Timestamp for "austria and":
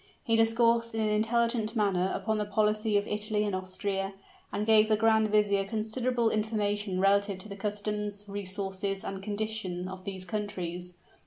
3.55-4.65